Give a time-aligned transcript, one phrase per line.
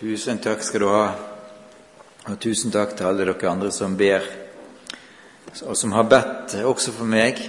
[0.00, 1.08] Tusen takk skal du ha,
[2.24, 4.24] og tusen takk til alle dere andre som ber,
[5.60, 7.42] og som har bedt også for meg.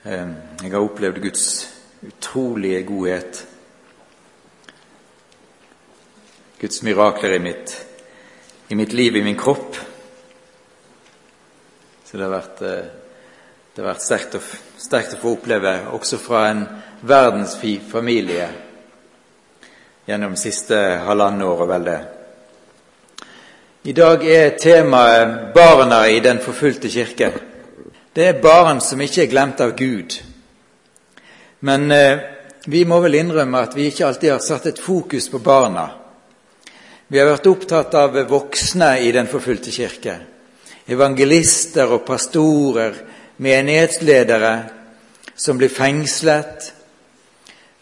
[0.00, 0.30] Eh,
[0.62, 1.42] jeg har opplevd Guds
[2.08, 3.40] utrolige godhet,
[6.62, 7.74] Guds mirakler i mitt,
[8.72, 9.76] i mitt liv, i min kropp.
[12.06, 12.88] Så det har vært, eh,
[13.74, 16.64] det har vært sterkt, å, sterkt å få oppleve, også fra en
[17.04, 18.48] verdensfri familie
[20.08, 21.98] gjennom siste halvannet år og vel det.
[23.88, 27.28] I dag er temaet barna i den forfulgte kirke.
[28.16, 30.16] Det er barn som ikke er glemt av Gud.
[31.60, 32.24] Men eh,
[32.64, 35.84] vi må vel innrømme at vi ikke alltid har satt et fokus på barna.
[37.08, 40.18] Vi har vært opptatt av voksne i den forfulgte kirke.
[40.88, 42.96] Evangelister og pastorer,
[43.44, 44.56] menighetsledere
[45.36, 46.72] som blir fengslet.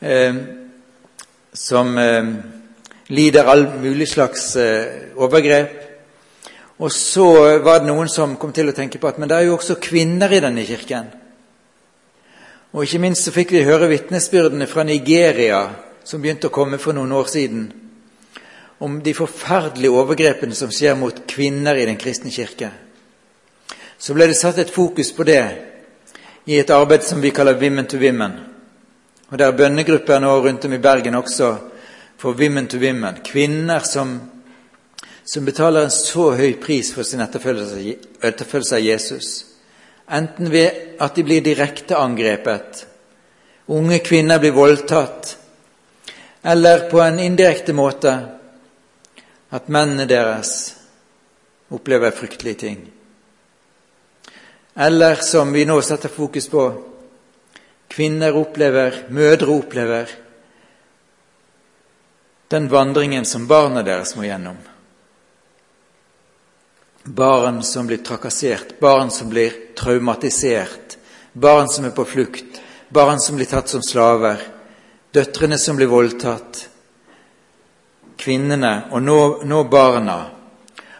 [0.02, 0.65] Eh,
[1.56, 2.28] som eh,
[3.08, 5.82] lider all mulig slags eh, overgrep.
[6.76, 9.46] Og så var det noen som kom til å tenke på at men det er
[9.48, 11.08] jo også kvinner i denne kirken.
[12.76, 15.62] Og ikke minst så fikk vi høre vitnesbyrdene fra Nigeria,
[16.04, 17.70] som begynte å komme for noen år siden,
[18.84, 22.68] om de forferdelige overgrepene som skjer mot kvinner i den kristne kirke.
[23.96, 25.40] Så ble det satt et fokus på det
[26.44, 28.36] i et arbeid som vi kaller Women to Women.
[29.30, 31.50] Og Det er bønnegrupper nå rundt om i Bergen også
[32.18, 33.18] for Women to Women.
[33.24, 34.20] Kvinner som,
[35.24, 39.30] som betaler en så høy pris for sin etterfølgelse av Jesus.
[40.06, 42.86] Enten ved at de blir direkte angrepet,
[43.66, 45.32] unge kvinner blir voldtatt,
[46.46, 48.12] eller på en indirekte måte
[49.50, 50.76] at mennene deres
[51.74, 52.84] opplever fryktelige ting.
[54.78, 56.68] Eller som vi nå setter fokus på,
[57.96, 60.10] kvinner opplever, mødre opplever,
[62.48, 64.58] den vandringen som barna deres må gjennom.
[67.04, 70.98] Barn som blir trakassert, barn som blir traumatisert,
[71.32, 72.60] barn som er på flukt,
[72.92, 74.44] barn som blir tatt som slaver,
[75.16, 76.66] døtrene som blir voldtatt,
[78.20, 79.18] kvinnene og nå,
[79.48, 80.18] nå barna.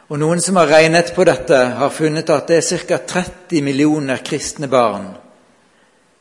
[0.08, 3.02] Og Noen som har regnet på dette, har funnet at det er ca.
[3.20, 5.25] 30 millioner kristne barn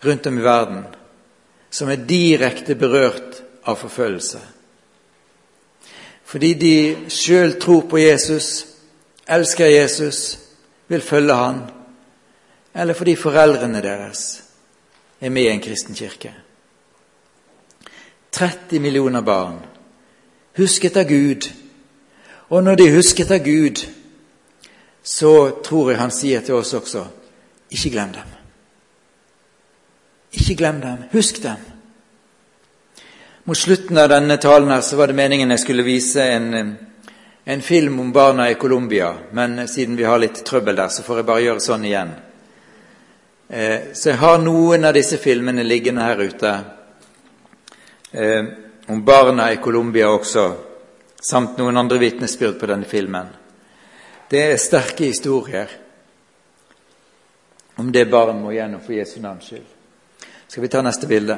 [0.06, 0.84] rundt om i verden
[1.70, 4.40] som er direkte berørt av forfølgelse.
[6.26, 6.78] Fordi de
[7.12, 8.66] sjøl tror på Jesus,
[9.28, 10.40] elsker Jesus,
[10.88, 11.62] vil følge han,
[12.76, 14.44] eller fordi foreldrene deres
[15.22, 16.34] er med i en kristen kirke.
[18.32, 19.60] 30 millioner barn
[20.56, 21.50] husket av Gud.
[22.50, 23.82] Og når de husket av Gud,
[25.04, 25.34] så
[25.64, 27.06] tror jeg han sier til oss også
[27.72, 28.34] ikke glem dem.
[30.35, 31.07] Ikke glem dem.
[31.12, 31.62] Husk dem.
[33.46, 36.78] Mot slutten av denne talen her så var det meningen jeg skulle vise en,
[37.46, 41.19] en film om barna i Colombia, men siden vi har litt trøbbel der, så får
[41.22, 42.16] jeg bare gjøre sånn igjen.
[43.47, 46.56] Eh, så jeg har noen av disse filmene liggende her ute
[48.17, 48.50] eh,
[48.90, 50.47] om barna i Colombia også,
[51.22, 53.29] samt noen andre vitnesbyrd på denne filmen.
[54.29, 55.69] Det er sterke historier
[57.78, 59.75] om det barn må gjennom for Jesu navns skyld.
[60.56, 61.36] Skal vi ta neste bilde?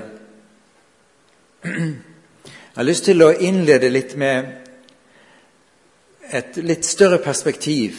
[1.63, 4.45] Jeg har lyst til å innlede litt med
[6.29, 7.97] et litt større perspektiv.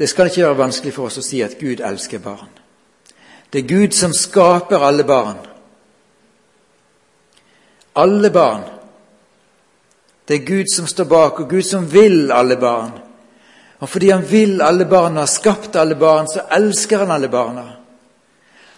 [0.00, 2.48] Det skal ikke være vanskelig for oss å si at Gud elsker barn.
[3.52, 5.44] Det er Gud som skaper alle barn.
[8.00, 8.64] Alle barn.
[10.24, 12.96] Det er Gud som står bak, og Gud som vil alle barn.
[13.78, 17.64] Og fordi han vil alle barna, har skapt alle barn, så elsker han alle barna.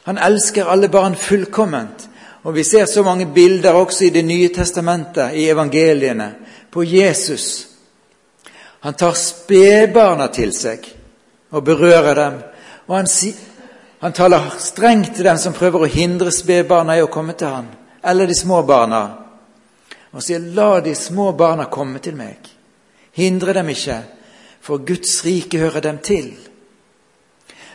[0.05, 2.09] Han elsker alle barn fullkomment.
[2.43, 6.35] Og vi ser så mange bilder også i Det nye testamentet, i evangeliene,
[6.71, 7.67] på Jesus.
[8.81, 10.87] Han tar spedbarna til seg
[11.51, 12.39] og berører dem.
[12.87, 13.09] Og han,
[14.01, 17.67] han taler strengt til dem som prøver å hindre spedbarna i å komme til ham,
[18.05, 19.03] eller de små barna.
[20.13, 22.39] Og sier, 'La de små barna komme til meg.
[23.13, 24.20] Hindre dem ikke.'
[24.61, 26.35] For Guds rike hører dem til.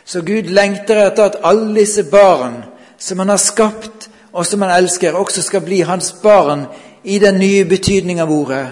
[0.04, 2.62] Så Gud lengter etter at alle disse barn
[2.98, 6.66] som han har skapt, og som han elsker, også skal bli hans barn
[7.04, 8.66] i den nye betydning av ordet.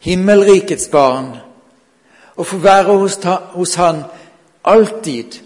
[0.00, 1.36] Himmelrikets barn.
[2.36, 3.18] Og få være hos,
[3.52, 4.02] hos han
[4.64, 5.40] alltid.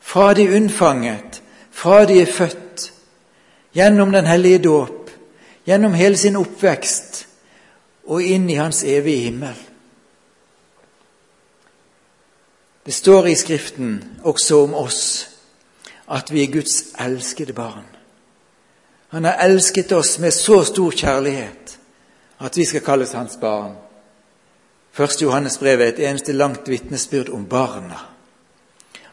[0.00, 2.92] Fra de unnfanget, fra de er født,
[3.74, 5.10] gjennom Den hellige dåp,
[5.66, 7.26] gjennom hele sin oppvekst
[8.06, 9.65] og inn i Hans evige himmel.
[12.86, 15.00] Det står i Skriften også om oss
[16.06, 17.86] at vi er Guds elskede barn.
[19.10, 21.72] Han har elsket oss med så stor kjærlighet
[22.46, 23.72] at vi skal kalles hans barn.
[24.92, 27.98] Første Johannes brev er et eneste langt vitnesbyrd om barna.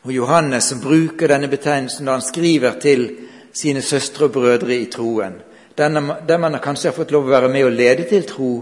[0.03, 3.07] Og Johannes som bruker denne betegnelsen da han skriver til
[3.53, 5.41] sine søstre og brødre i troen,
[5.77, 8.53] der man kanskje har fått lov å være med og lede til tro,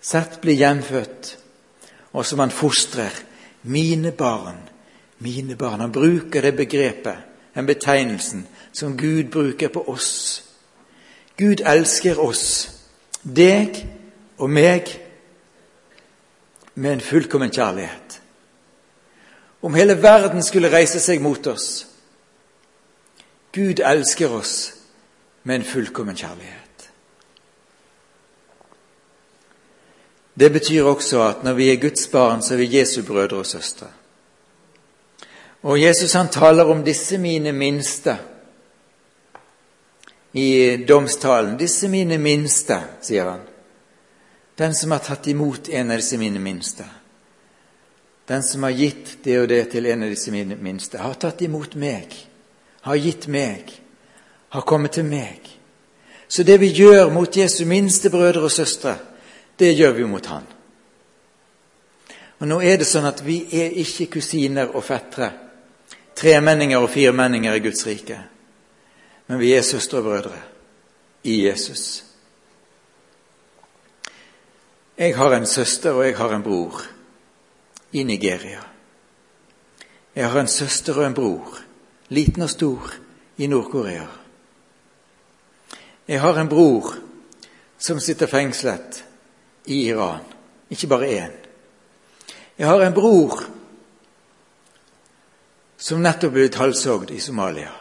[0.00, 1.36] sett bli hjemfødt,
[2.16, 3.12] og som han fostrer.
[3.64, 4.58] Mine barn,
[5.18, 5.80] mine barn.
[5.80, 7.16] Han bruker det begrepet,
[7.54, 10.42] den betegnelsen, som Gud bruker på oss.
[11.36, 12.70] Gud elsker oss,
[13.22, 13.80] deg
[14.38, 14.92] og meg,
[16.74, 18.20] med en fullkommen kjærlighet.
[19.62, 21.86] Om hele verden skulle reise seg mot oss
[23.54, 24.74] Gud elsker oss
[25.42, 26.63] med en fullkommen kjærlighet.
[30.34, 33.46] Det betyr også at når vi er Guds barn, så er vi Jesu brødre og
[33.46, 33.86] søstre.
[35.62, 38.16] Og Jesus han taler om disse mine minste
[40.32, 41.56] i domstalen.
[41.58, 43.46] Disse mine minste, sier han.
[44.58, 46.84] Den som har tatt imot en av disse mine minste.
[48.28, 51.42] Den som har gitt det og det til en av disse mine minste, har tatt
[51.44, 52.12] imot meg,
[52.84, 53.72] har gitt meg,
[54.48, 55.48] har kommet til meg.
[56.28, 58.96] Så det vi gjør mot Jesu minste brødre og søstre,
[59.58, 60.46] det gjør vi mot Han.
[62.38, 65.30] Og Nå er det sånn at vi er ikke kusiner og fettere,
[66.18, 68.18] tremenninger og firmenninger i Guds rike.
[69.26, 70.40] Men vi er søstre og brødre
[71.24, 72.04] i Jesus.
[74.98, 76.82] Jeg har en søster og jeg har en bror
[77.92, 78.60] i Nigeria.
[80.14, 81.56] Jeg har en søster og en bror,
[82.08, 82.92] liten og stor,
[83.36, 84.06] i Nord-Korea.
[86.06, 86.92] Jeg har en bror
[87.78, 89.00] som sitter fengslet
[89.64, 90.24] i Iran.
[90.70, 91.32] Ikke bare én.
[92.58, 93.40] Jeg har en bror
[95.76, 97.72] som nettopp ble halshogd i Somalia.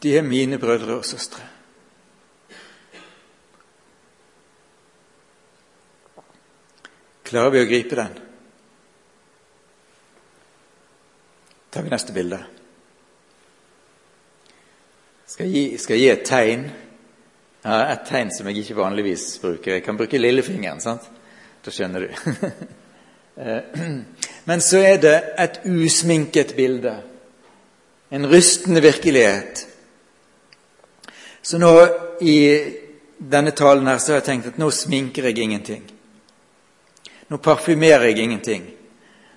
[0.00, 1.44] De er mine brødre og søstre.
[7.30, 8.18] Klarer vi å gripe den?
[11.70, 12.59] tar vi neste bilde.
[15.30, 16.64] Skal gi, skal gi et tegn?
[17.62, 19.76] Ja, et tegn som jeg ikke vanligvis bruker.
[19.76, 20.80] Jeg kan bruke lillefingeren.
[20.82, 21.06] sant?
[21.64, 22.10] Da skjønner du.
[23.40, 23.78] Eh,
[24.44, 26.90] men så er det et usminket bilde.
[28.10, 29.62] En rystende virkelighet.
[31.40, 31.70] Så nå
[32.20, 32.34] i
[33.16, 35.86] denne talen her så har jeg tenkt at nå sminker jeg ingenting.
[37.30, 38.66] Nå parfymerer jeg ingenting.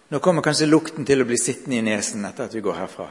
[0.10, 3.08] Nå kommer kanskje lukten til å bli sittende i nesen etter at vi går herfra.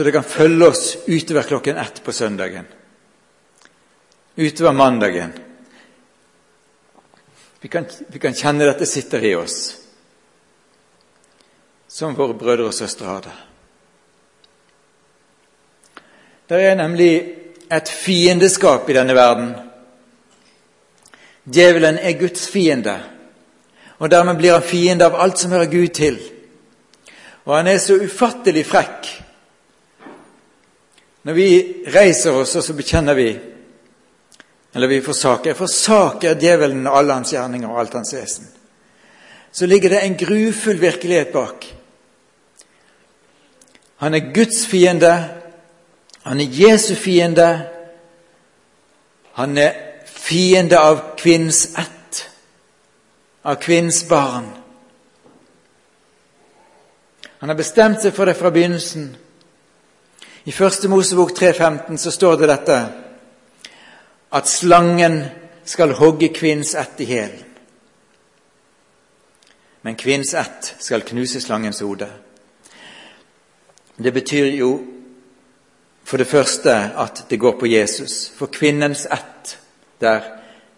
[0.00, 2.64] Så det kan følge oss utover klokken ett på søndagen.
[4.36, 5.32] Utover mandagen.
[7.60, 9.76] Vi kan, vi kan kjenne dette sitter i oss,
[11.84, 13.36] som våre brødre og søstre har det.
[16.48, 17.12] Det er nemlig
[17.68, 19.54] et fiendeskap i denne verden.
[21.44, 23.02] Djevelen er Guds fiende,
[23.98, 26.22] og dermed blir han fiende av alt som hører Gud til.
[27.44, 29.18] Og han er så ufattelig frekk.
[31.22, 31.48] Når vi
[31.92, 33.30] reiser oss, og så bekjenner vi
[34.74, 38.46] Eller vi forsaker forsaker djevelen og alle hans gjerninger og alt hans vesen.
[39.52, 41.66] Så ligger det en grufull virkelighet bak.
[43.96, 45.40] Han er Guds fiende,
[46.22, 47.68] han er Jesu fiende.
[49.32, 49.72] Han er
[50.04, 52.30] fiende av kvinnens ett,
[53.42, 54.50] av kvinnens barn.
[57.38, 59.14] Han har bestemt seg for det fra begynnelsen.
[60.44, 62.76] I Første Mosebok 3,15 så står det dette
[64.32, 65.24] at slangen
[65.68, 67.34] skal hogge kvinns ett i hæl.
[69.82, 72.08] Men kvinns ett skal knuse slangens hode.
[74.00, 74.70] Det betyr jo
[76.04, 78.32] for det første at det går på Jesus.
[78.36, 79.58] For kvinnens ett
[80.00, 80.20] der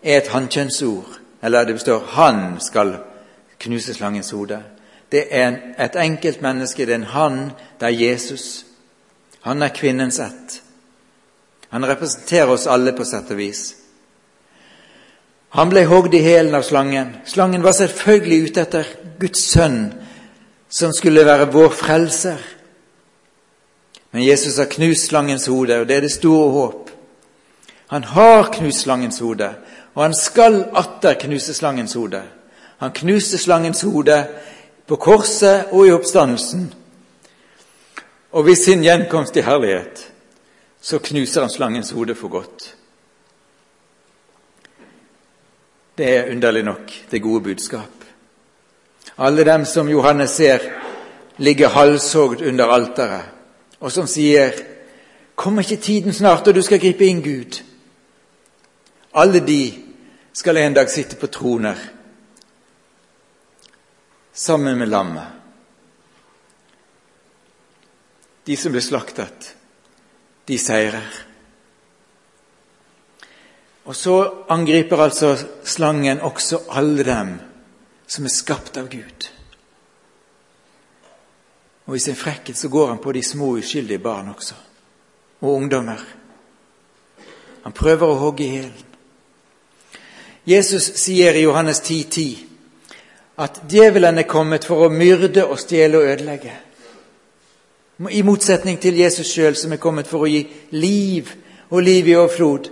[0.02, 2.98] er et hannkjønnsord, eller det består 'han skal
[3.58, 4.62] knuse slangens hode'.
[5.12, 7.50] Det er et enkelt menneske, det er en han,
[7.80, 8.66] det er Jesus.
[9.42, 10.62] Han er kvinnens ett.
[11.68, 13.62] Han representerer oss alle på sett og vis.
[15.56, 17.16] Han ble hogd i hælen av slangen.
[17.28, 18.88] Slangen var selvfølgelig ute etter
[19.20, 19.80] Guds sønn,
[20.68, 22.38] som skulle være vår frelser.
[24.12, 26.90] Men Jesus har knust slangens hode, og det er det store håp.
[27.92, 29.50] Han har knust slangens hode,
[29.94, 32.22] og han skal atter knuse slangens hode.
[32.80, 34.22] Han knuste slangens hode
[34.88, 36.70] på korset og i oppstandelsen.
[38.32, 40.08] Og ved sin gjenkomst i herlighet
[40.80, 42.72] så knuser han slangens hode for godt.
[45.98, 48.04] det er underlig nok det gode budskap.
[49.18, 50.58] Alle dem som Johannes ser
[51.36, 53.22] ligger halshogd under alteret,
[53.80, 54.52] og som sier
[55.36, 57.62] Kommer ikke tiden snart, og du skal gripe inn, Gud?
[59.14, 59.72] Alle de
[60.32, 61.78] skal en dag sitte på troner
[64.32, 65.41] sammen med lammet.
[68.46, 69.52] De som ble slaktet,
[70.48, 71.06] de seirer.
[73.84, 74.16] Og så
[74.50, 77.32] angriper altså slangen også alle dem
[78.06, 79.28] som er skapt av Gud.
[81.86, 84.54] Og i sin frekkhet så går han på de små, uskyldige barn også,
[85.40, 86.02] og ungdommer.
[87.62, 88.88] Han prøver å hogge i hælen.
[90.46, 92.46] Jesus sier i Johannes 10,10 10,
[93.42, 96.54] at djevelen er kommet for å myrde og stjele og ødelegge.
[98.10, 101.28] I motsetning til Jesus sjøl, som er kommet for å gi liv
[101.70, 102.70] og liv i overflod.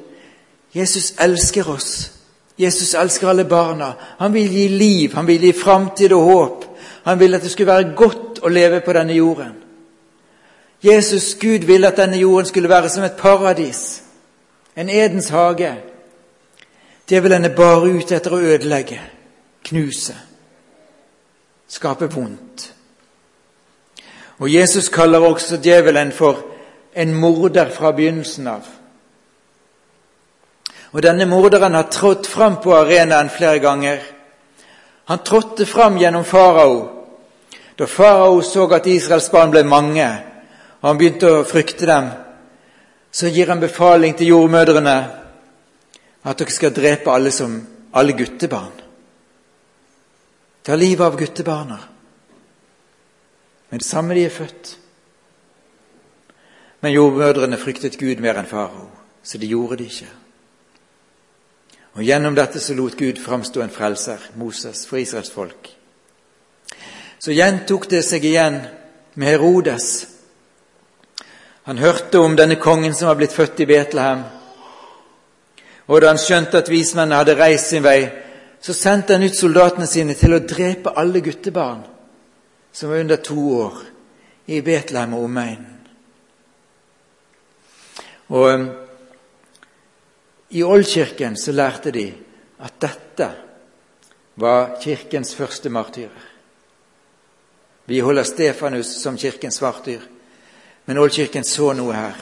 [0.75, 2.13] Jesus elsker oss.
[2.59, 3.93] Jesus elsker alle barna.
[4.19, 6.65] Han vil gi liv, han vil gi framtid og håp.
[7.05, 9.55] Han vil at det skulle være godt å leve på denne jorden.
[10.85, 14.03] Jesus, Gud, ville at denne jorden skulle være som et paradis,
[14.77, 15.75] en Edens hage.
[17.09, 19.01] Djevelen er bare ute etter å ødelegge,
[19.69, 20.15] knuse,
[21.69, 22.71] skape vondt.
[24.41, 26.39] Og Jesus kaller også djevelen for
[26.97, 28.65] en morder fra begynnelsen av.
[30.93, 34.01] Og denne morderen har trådt fram på arenaen flere ganger.
[35.05, 36.89] Han trådte fram gjennom farao.
[37.79, 40.09] Da farao så at Israels barn ble mange,
[40.81, 42.11] og han begynte å frykte dem,
[43.13, 44.99] så gir han befaling til jordmødrene
[46.25, 47.55] at dere skal drepe alle, som,
[47.93, 48.77] alle guttebarn.
[50.65, 51.79] Ta livet av guttebarna
[53.71, 54.77] med det samme de er født.
[56.81, 58.89] Men jordmødrene fryktet Gud mer enn farao,
[59.23, 60.09] så de gjorde det ikke.
[61.93, 65.77] Og Gjennom dette så lot Gud framstå en frelser, Moses, for Israels folk.
[67.19, 68.61] Så gjentok det seg igjen
[69.15, 70.07] med Herodes.
[71.69, 74.23] Han hørte om denne kongen som var blitt født i Betlehem.
[75.87, 78.09] Og da han skjønte at vismennene hadde reist sin vei,
[78.63, 81.83] så sendte han ut soldatene sine til å drepe alle guttebarn
[82.73, 83.83] som var under to år,
[84.47, 85.67] i Betlehem og omegn.
[88.29, 88.67] Og
[90.51, 92.09] I Oldkirken så lærte de
[92.59, 93.29] at dette
[94.35, 96.27] var kirkens første martyrer.
[97.87, 100.01] Vi holder Stefanus som kirkens martyr,
[100.87, 102.19] men Oldkirken så noe her.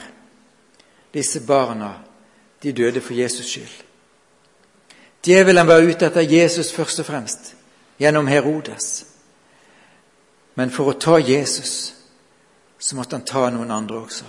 [1.13, 1.93] Disse barna
[2.63, 3.85] de døde for Jesus skyld.
[5.25, 7.55] Djevelen var ute etter Jesus først og fremst,
[7.99, 9.05] gjennom Herodes.
[10.53, 11.93] Men for å ta Jesus
[12.79, 14.27] så måtte han ta noen andre også.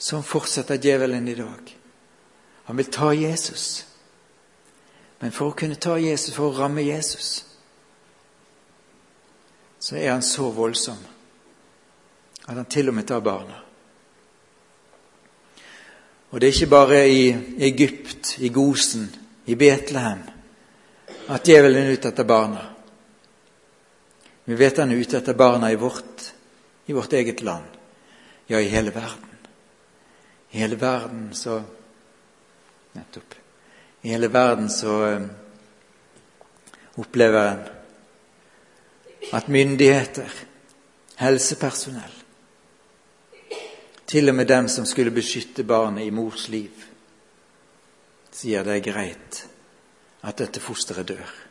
[0.00, 1.76] Sånn fortsetter djevelen i dag.
[2.66, 3.84] Han vil ta Jesus.
[5.20, 7.44] Men for å kunne ta Jesus, for å ramme Jesus,
[9.80, 10.98] så er han så voldsom
[12.46, 13.60] at han til og med tar barna.
[16.30, 17.24] Og det er ikke bare i
[17.68, 19.08] Egypt, i Gosen,
[19.46, 20.22] i Betlehem
[21.30, 22.62] at djevelen er ute etter barna.
[24.50, 26.32] Vi vet han er ute etter barna i vårt,
[26.86, 27.64] i vårt eget land,
[28.46, 29.28] ja, i hele verden.
[30.50, 31.62] I hele verden så
[32.92, 33.34] Nettopp.
[34.02, 35.28] I hele verden så um,
[36.94, 37.60] opplever en
[39.32, 40.32] at myndigheter,
[41.16, 42.16] helsepersonell,
[44.06, 46.74] til og med dem som skulle beskytte barnet i mors liv,
[48.34, 49.44] sier det er greit
[50.26, 51.49] at dette fosteret dør.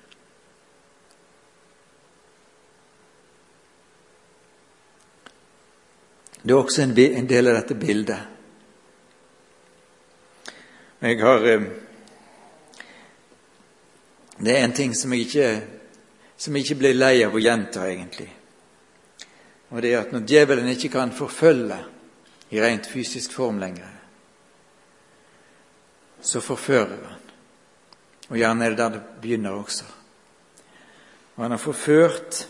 [6.42, 6.96] Det er også en,
[7.28, 8.20] del av dette bildet.
[11.00, 11.68] Jeg har eh,
[14.40, 15.48] Det er en ting som jeg ikke,
[16.38, 18.30] som jeg ikke blir lei av å gjenta, egentlig.
[19.70, 21.80] Og det er at når djevelen ikke kan forfølge
[22.56, 23.90] i rent fysisk form lenger,
[26.22, 27.26] så forfører han.
[28.30, 29.86] Og gjerne er det der det begynner også.
[31.36, 32.46] Og han har forført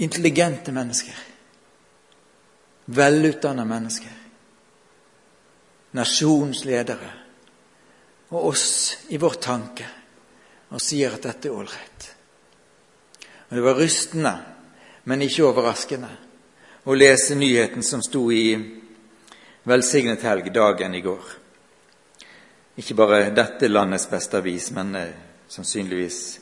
[0.00, 1.16] intelligente mennesker,
[2.84, 4.12] velutdanna mennesker,
[5.90, 7.10] nasjonsledere
[8.30, 9.86] og oss i vår tanke
[10.70, 12.08] og sier at dette er ålreit.
[13.50, 14.34] Det var rystende,
[15.04, 16.10] men ikke overraskende,
[16.88, 18.54] å lese nyheten som sto i
[19.68, 21.24] Velsignet helg dagen i går.
[22.80, 25.12] Ikke bare dette landets beste avis, men eh,
[25.52, 26.40] sannsynligvis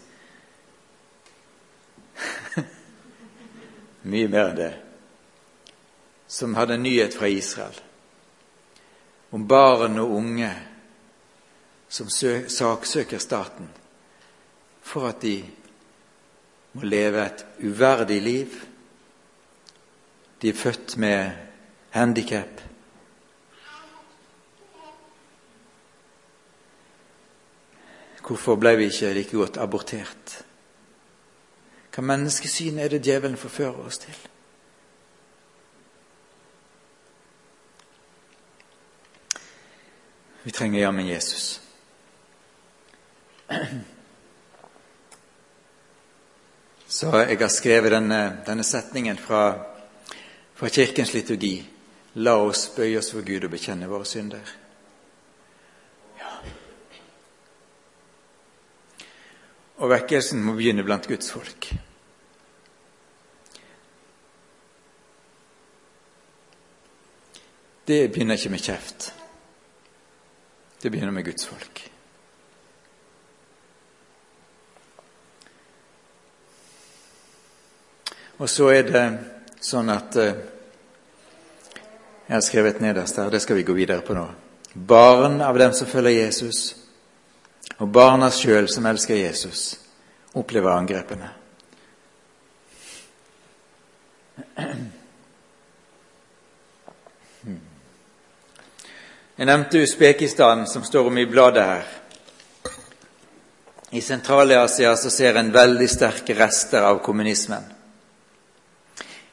[4.09, 4.73] mye mer enn det,
[6.29, 7.85] som hadde en nyhet fra Israel
[9.31, 10.51] om barn og unge
[11.89, 13.69] som saksøker staten
[14.89, 15.43] for at de
[16.73, 18.57] må leve et uverdig liv.
[20.41, 21.31] De er født med
[21.91, 22.63] handikap.
[28.29, 30.48] Hvorfor ble vi ikke like godt abortert?
[31.99, 34.19] Hva menneskesyn er det djevelen forfører oss til?
[40.45, 41.61] Vi trenger jammen Jesus.
[46.87, 49.43] Så jeg har skrevet denne, denne setningen fra,
[50.55, 51.67] fra Kirkens liturgi.
[52.23, 54.55] La oss bøye oss for Gud og bekjenne våre synder.
[56.23, 56.31] Ja.
[59.83, 61.73] Og vekkelsen må begynne blant Guds folk.
[67.89, 69.15] Det begynner ikke med kjeft.
[70.83, 71.91] Det begynner med Guds folk.
[78.39, 79.05] Og så er det
[79.65, 80.45] sånn at eh,
[82.29, 84.27] Jeg har skrevet nederst der, det skal vi gå videre på nå.
[84.75, 86.77] Barn av dem som følger Jesus,
[87.81, 89.79] og barna sjøl som elsker Jesus,
[90.37, 91.33] opplever angrepene.
[99.39, 101.83] Jeg nevnte Usbekistan, som står om i bladet her.
[103.91, 107.79] I Sentral-Asia så ser en veldig sterke rester av kommunismen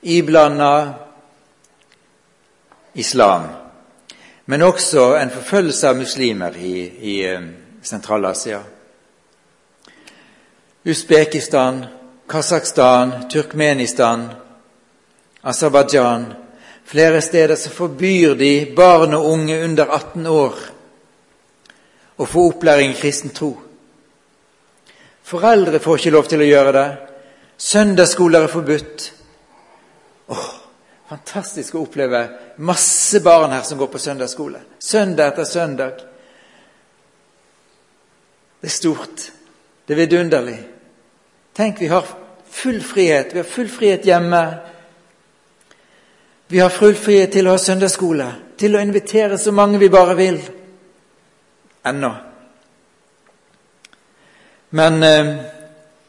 [0.05, 0.93] iblanda
[2.93, 3.43] islam,
[4.45, 7.41] men også en forfølgelse av muslimer i, i eh,
[7.81, 8.61] Sentral-Asia.
[10.85, 11.85] Usbekistan,
[12.29, 14.27] Kasakhstan, Turkmenistan,
[15.41, 16.33] Aserbajdsjan
[16.85, 20.59] Flere steder så forbyr de barn og unge under 18 år
[22.15, 23.55] å få opplæring i kristen tro.
[25.25, 26.89] Foreldre får ikke lov til å gjøre det.
[27.57, 29.07] Søndagsskoler er forbudt.
[30.29, 30.51] Åh,
[31.09, 32.21] fantastisk å oppleve
[32.61, 34.61] masse barn her som går på søndagsskole.
[34.79, 36.05] Søndag etter søndag.
[38.61, 39.25] Det er stort.
[39.85, 40.59] Det er vidunderlig.
[41.55, 42.05] Tenk, vi har
[42.51, 43.33] full frihet.
[43.33, 44.41] Vi har full frihet hjemme.
[46.47, 48.27] Vi har full frihet til å ha søndagsskole,
[48.57, 50.37] til å invitere så mange vi bare vil.
[51.85, 52.11] Ennå.
[54.75, 55.31] Men eh,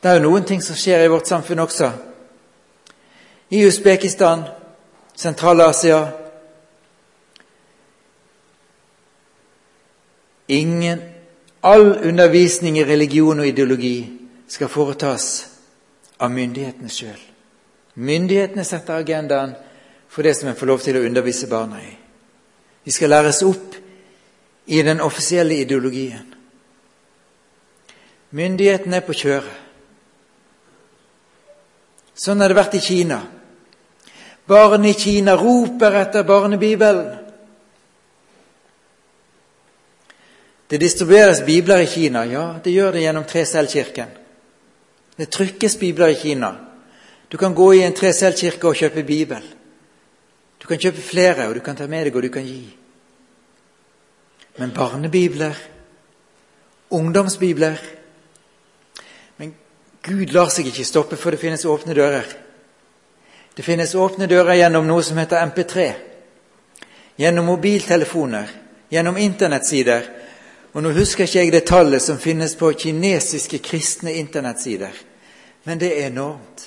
[0.02, 1.90] det er jo noen ting som skjer i vårt samfunn også
[3.48, 4.42] i Usbekistan,
[5.14, 6.08] Sentral-Asia.
[10.48, 11.00] Ingen
[11.62, 14.04] All undervisning i religion og ideologi
[14.48, 15.24] skal foretas
[16.22, 17.18] av myndighetene sjøl.
[17.98, 19.56] Myndighetene setter agendaen
[20.16, 21.90] for det som en får lov til å undervise barna i.
[22.84, 23.74] De skal læres opp
[24.72, 26.30] i den offisielle ideologien.
[28.32, 29.58] Myndigheten er på kjøret.
[32.16, 33.18] Sånn har det vært i Kina.
[34.48, 37.12] Barn i Kina roper etter barnebibelen.
[40.72, 42.24] Det distribueres bibler i Kina.
[42.24, 44.16] Ja, det gjør det gjennom Tresellkirken.
[45.20, 46.54] Det trykkes bibler i Kina.
[47.28, 49.52] Du kan gå i en Tresellkirke og kjøpe bibel.
[50.66, 52.64] Du kan kjøpe flere, og du kan ta med deg, og du kan gi.
[54.58, 55.54] Men barnebibler,
[56.90, 57.76] ungdomsbibler
[59.38, 59.54] Men
[60.02, 62.26] Gud lar seg ikke stoppe, for det finnes åpne dører.
[63.54, 65.86] Det finnes åpne dører gjennom noe som heter MP3.
[67.22, 68.50] Gjennom mobiltelefoner,
[68.90, 70.10] gjennom internettsider.
[70.74, 74.98] Og Nå husker ikke jeg det tallet som finnes på kinesiske kristne internettsider,
[75.62, 76.65] men det er enormt.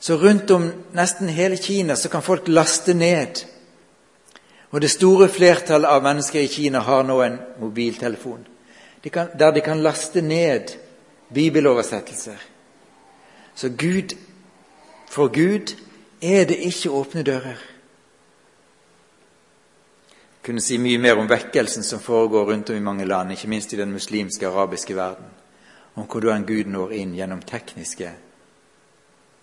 [0.00, 3.44] Så rundt om nesten hele Kina så kan folk laste ned.
[4.70, 8.46] Og det store flertallet av mennesker i Kina har nå en mobiltelefon
[9.00, 10.76] de kan, der de kan laste ned
[11.34, 12.36] bibeloversettelser.
[13.54, 14.16] Så Gud
[15.10, 15.76] for Gud
[16.22, 17.56] er det ikke åpne dører.
[20.40, 23.48] Jeg kunne si mye mer om vekkelsen som foregår rundt om i mange land, ikke
[23.48, 25.26] minst i den muslimske arabiske verden,
[25.94, 28.12] om hvordan Gud når inn gjennom tekniske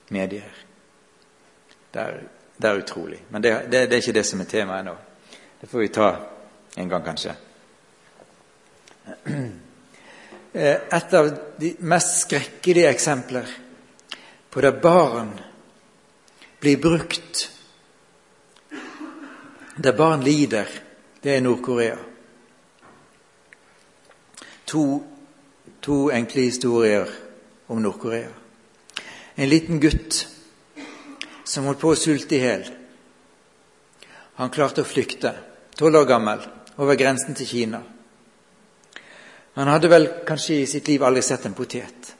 [0.09, 0.53] medier.
[1.91, 2.21] Det er,
[2.57, 3.21] det er utrolig.
[3.29, 4.95] Men det, det, det, er ikke det som er temaet nå.
[5.61, 6.09] Det får vi ta
[6.77, 7.35] en gang, kanskje.
[10.57, 13.51] Et av de mest skrekkelige eksempler
[14.49, 15.35] på der barn
[16.59, 17.51] blir brukt
[19.77, 20.65] der barn lider,
[21.23, 21.97] det er Nord-Korea.
[24.65, 25.03] To,
[25.81, 27.05] to, enkle historier
[27.67, 28.29] om Nord-Korea.
[29.37, 30.23] En liten gutt
[31.45, 32.65] som holdt på å sulte i hjel.
[34.41, 35.31] Han klarte å flykte,
[35.77, 36.41] tolv år gammel,
[36.77, 37.81] over grensen til Kina.
[39.57, 42.11] Han hadde vel kanskje i sitt liv aldri sett en potet.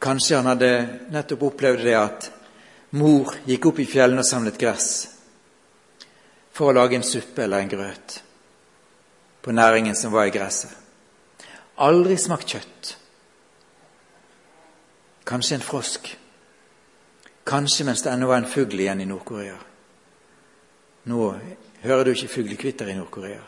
[0.00, 0.70] Kanskje han hadde
[1.12, 2.30] nettopp opplevd det at
[2.96, 4.90] mor gikk opp i fjellene og samlet gress
[6.56, 8.16] for å lage en suppe eller en grøt
[9.40, 10.72] på næringen som var i gresset.
[11.80, 12.96] Aldri smakt kjøtt.
[15.30, 16.18] Kanskje en frosk.
[17.46, 19.54] Kanskje mens det ennå var en fugl igjen i Nord-Korea.
[21.06, 21.26] Nå
[21.82, 23.42] hører du ikke fuglekvitter i Nord-Korea.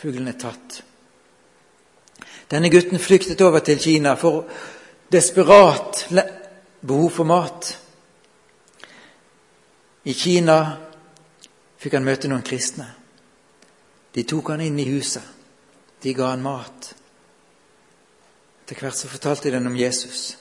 [0.00, 0.80] Fuglen er tatt.
[2.50, 4.48] Denne gutten flyktet over til Kina for
[5.12, 6.08] desperat
[6.80, 7.70] behov for mat.
[10.04, 10.58] I Kina
[11.78, 12.88] fikk han møte noen kristne.
[14.10, 15.22] De tok han inn i huset.
[16.02, 16.92] De ga han mat.
[18.64, 20.39] Etter hvert så fortalte de den om Jesus.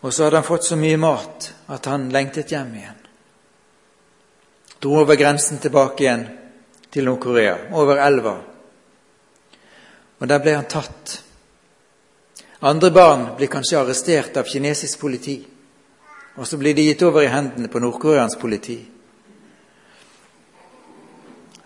[0.00, 2.98] Og så hadde han fått så mye mat at han lengtet hjem igjen.
[4.78, 6.26] Dro over grensen tilbake igjen
[6.90, 8.36] til Nord-Korea, over elva.
[10.18, 11.16] Og der ble han tatt.
[12.60, 15.40] Andre barn blir kanskje arrestert av kinesisk politi,
[16.38, 18.78] og så blir de gitt over i hendene på nordkoreansk politi.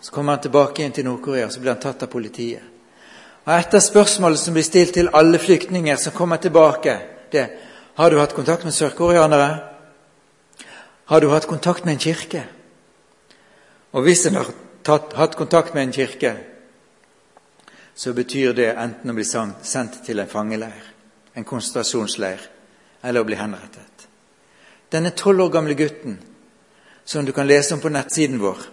[0.01, 2.63] Så kommer han tilbake igjen til Nord-Korea, så blir han tatt av politiet.
[3.45, 6.99] Og Et av spørsmålene som blir stilt til alle flyktninger som kommer tilbake,
[7.31, 7.47] det
[7.95, 9.51] har du hatt kontakt med sørkoreanere?
[11.05, 12.45] Har du hatt kontakt med en kirke?
[13.93, 14.49] Og hvis en har
[14.85, 16.37] tatt, hatt kontakt med en kirke,
[17.95, 20.87] så betyr det enten å bli sendt til en fangeleir,
[21.35, 22.41] en konsentrasjonsleir,
[23.03, 24.07] eller å bli henrettet.
[24.93, 26.17] Denne tolv år gamle gutten,
[27.05, 28.65] som du kan lese om på nettsiden vår,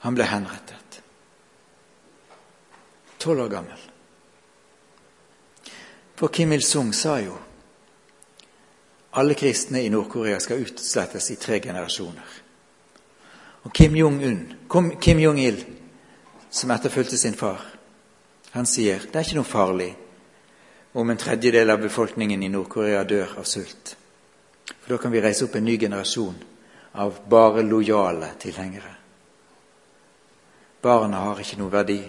[0.00, 1.00] han ble henrettet.
[3.20, 3.89] Tolv år gammel.
[6.20, 7.32] For Kim Il-sung sa jo
[9.16, 12.26] alle kristne i Nord-Korea skal utslettes i tre generasjoner.
[13.64, 14.42] Og Kim Jong-un,
[15.00, 15.64] Kim Jong-il,
[16.50, 17.64] som etterfulgte sin far,
[18.52, 19.88] han sier det er ikke noe farlig
[20.92, 23.94] om en tredjedel av befolkningen i Nord-Korea dør av sult.
[24.76, 26.36] For da kan vi reise opp en ny generasjon
[27.00, 28.92] av bare lojale tilhengere.
[30.84, 32.02] Barna har ikke noe verdi.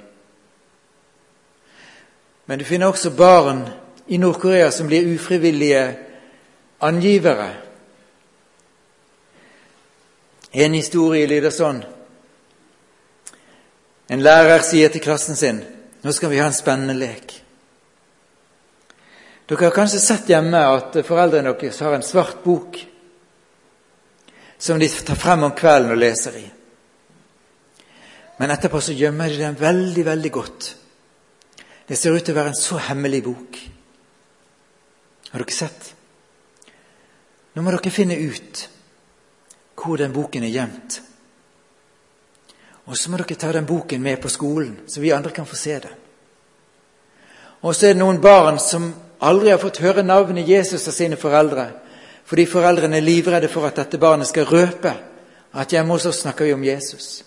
[2.51, 3.63] Men du finner også barn
[4.07, 5.83] i Nord-Korea som blir ufrivillige
[6.79, 7.49] angivere.
[10.51, 11.83] En historie lyder sånn
[14.11, 15.61] En lærer sier til klassen sin
[16.03, 17.31] nå skal vi ha en spennende lek.
[19.47, 22.79] Dere har kanskje sett hjemme at foreldrene deres har en svart bok
[24.61, 26.43] som de tar frem om kvelden og leser i.
[28.41, 30.69] Men etterpå så gjemmer de den veldig, veldig godt.
[31.87, 33.59] Det ser ut til å være en så hemmelig bok.
[35.31, 35.93] Har dere sett?
[37.53, 38.67] Nå må dere finne ut
[39.81, 40.99] hvor den boken er gjemt.
[42.85, 45.55] Og så må dere ta den boken med på skolen, så vi andre kan få
[45.55, 45.95] se den.
[47.61, 48.89] Og så er det noen barn som
[49.21, 51.67] aldri har fått høre navnet Jesus av sine foreldre,
[52.25, 54.93] fordi foreldrene er livredde for at dette barnet skal røpe
[55.51, 57.23] at hjemme hos oss snakker vi om Jesus.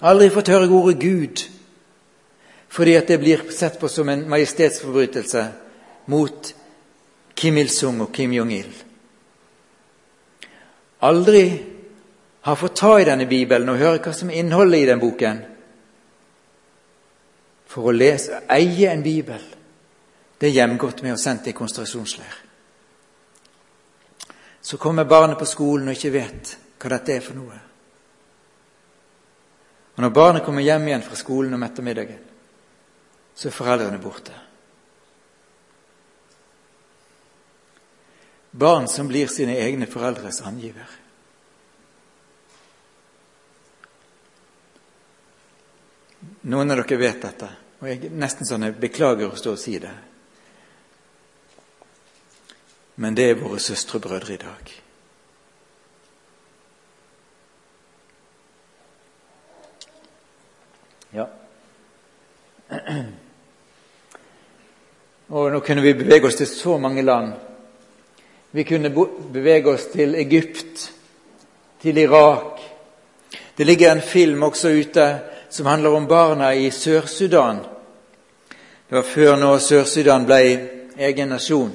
[0.00, 1.42] Aldri fått høre ordet Gud,
[2.68, 5.44] fordi at det blir sett på som en majestetsforbrytelse
[6.12, 6.54] mot
[7.40, 8.72] Kim Il-sung og Kim Jong-il.
[11.00, 11.44] Aldri
[12.40, 15.40] har fått ta i denne Bibelen og høre hva som er innholdet i den boken.
[17.70, 19.40] For å lese, eie en bibel,
[20.36, 22.36] det er hjemgått med og sendt i konsentrasjonsleir.
[24.60, 27.56] Så kommer barnet på skolen og ikke vet hva dette er for noe.
[29.96, 32.20] Og Når barnet kommer hjem igjen fra skolen om ettermiddagen,
[33.34, 34.36] så er foreldrene borte.
[38.50, 40.88] Barn som blir sine egne foreldres angiver.
[46.50, 47.48] Noen av dere vet dette,
[47.80, 49.92] og jeg nesten sånn jeg beklager å stå og si det.
[53.00, 54.72] Men det er våre søstre og brødre i dag.
[61.16, 61.28] Ja.
[65.30, 67.49] Og nå kunne vi bevege oss til så mange land
[68.50, 68.90] vi kunne
[69.32, 70.92] bevege oss til Egypt,
[71.82, 72.60] til Irak.
[73.56, 75.18] Det ligger en film også ute
[75.50, 77.56] som handler om barna i Sør-Sudan.
[78.88, 80.40] Det var før nå Sør-Sudan ble
[80.98, 81.72] egen nasjon.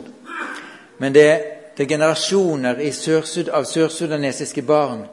[0.97, 1.29] Men det,
[1.77, 5.05] det er generasjoner Sør av sørsudanesiske barn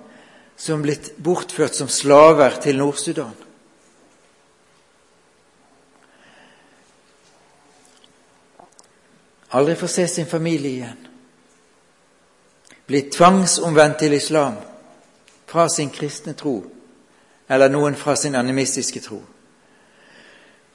[0.56, 3.34] som er blitt bortført som slaver til Nord-Sudan.
[9.52, 11.11] Aldri får se sin familie igjen
[12.92, 14.58] blitt tvangsomvendt til islam
[15.48, 16.58] fra sin kristne tro
[17.48, 19.16] eller noen fra sin animistiske tro,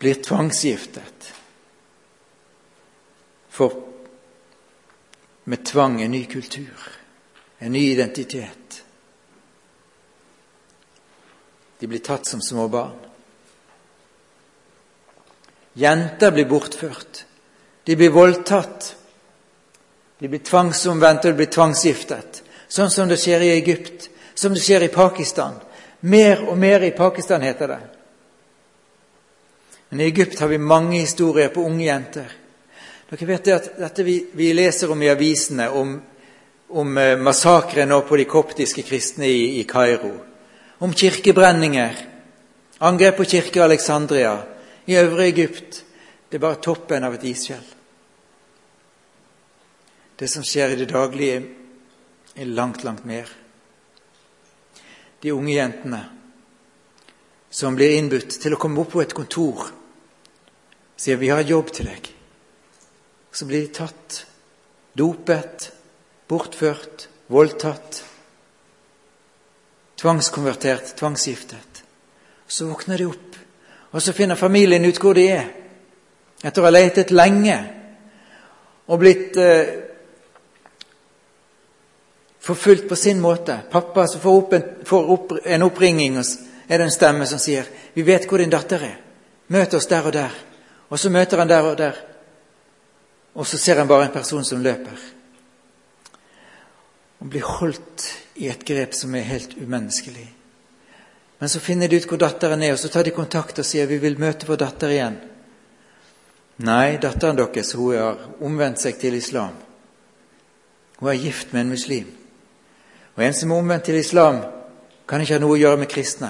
[0.01, 1.27] blir tvangsgiftet
[3.53, 3.77] for
[5.45, 6.89] med tvang en ny kultur,
[7.59, 8.81] en ny identitet.
[11.77, 12.97] De blir tatt som små barn.
[15.77, 17.25] Jenter blir bortført.
[17.85, 18.96] De blir voldtatt.
[20.19, 22.41] De blir tvangsomvendt og de blir tvangsgiftet.
[22.67, 25.55] Sånn som det skjer i Egypt, som det skjer i Pakistan.
[25.99, 27.79] Mer og mer i Pakistan, heter det.
[29.89, 32.33] Men i Egypt har vi mange historier på unge jenter.
[33.09, 35.95] Dere vet det at Dette vi, vi leser om i avisene, om,
[36.75, 40.11] om eh, massakren på de koptiske kristne i, Kairo,
[40.83, 42.03] om kirkebrenninger,
[42.83, 44.37] angrep på kirke i Alexandria,
[44.85, 45.83] i Øvre Egypt
[46.27, 47.76] Det er bare toppen av et isfjell.
[50.17, 51.41] Det som skjer i det daglige,
[52.35, 53.29] er langt, langt mer.
[55.21, 55.99] De unge jentene
[57.49, 59.69] som blir innbudt til å komme opp på et kontor,
[60.97, 62.09] sier 'vi har jobb til deg'.
[63.31, 64.25] Så blir de tatt,
[64.97, 65.71] dopet,
[66.27, 68.03] bortført, voldtatt,
[69.97, 71.83] tvangskonvertert, tvangsgiftet.
[72.47, 73.35] Så våkner de opp,
[73.91, 75.49] og så finner familien ut hvor de er,
[76.43, 77.73] etter å ha letet lenge
[78.87, 79.86] og blitt eh,
[82.47, 83.59] forfulgt på sin måte.
[83.71, 86.25] Pappa som får, opp en, får opp en oppringing, og
[86.67, 88.99] er det en stemme som sier 'Vi vet hvor din datter er.
[89.47, 90.43] Møt oss der og der.'
[90.89, 91.95] Og så møter han der og der,
[93.35, 94.97] og så ser han bare en person som løper.
[97.19, 98.05] Og blir holdt
[98.35, 100.33] i et grep som er helt umenneskelig.
[101.39, 103.85] Men så finner de ut hvor datteren er, og så tar de kontakt og sier
[103.85, 105.19] 'Vi vil møte vår datter igjen'.
[106.57, 109.53] Nei, datteren deres hun har omvendt seg til islam.
[110.99, 112.26] Hun er gift med en muslim.
[113.17, 114.43] Og en som er omvendt til islam,
[115.09, 116.29] kan ikke ha noe å gjøre med kristne.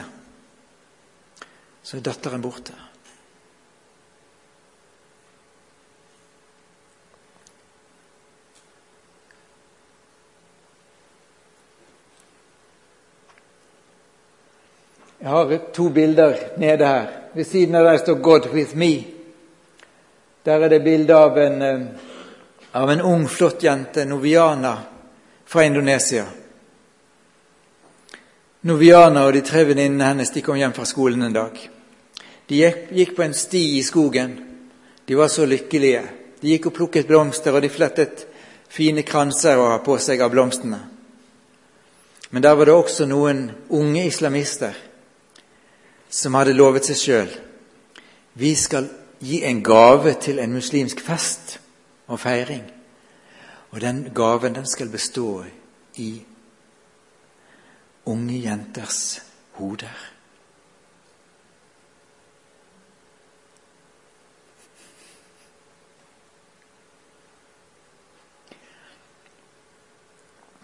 [1.84, 2.76] Så er datteren borte.
[15.18, 17.08] Jeg har to bilder nede her.
[17.34, 19.08] Ved siden av der står 'God with me'.
[20.46, 21.82] Der er det bilde av eh,
[22.72, 24.78] av en ung, flott jente, Noviana,
[25.46, 26.26] fra Indonesia.
[28.68, 31.56] Noviana og de tre venninnene hennes de kom hjem fra skolen en dag.
[32.48, 34.36] De gikk på en sti i skogen.
[35.08, 36.04] De var så lykkelige.
[36.42, 38.26] De gikk og plukket blomster, og de flettet
[38.70, 40.80] fine kranser å ha på seg av blomstene.
[42.30, 44.76] Men der var det også noen unge islamister
[46.12, 47.36] som hadde lovet seg sjøl
[48.38, 51.58] vi skal gi en gave til en muslimsk fest
[52.08, 52.62] og feiring.
[53.72, 55.44] Og den gaven den skal bestå
[55.98, 56.12] i
[58.08, 59.98] unge jenters hoder.